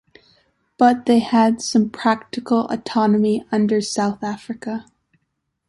[0.79, 4.87] But they had some practical autonomy under South Africa.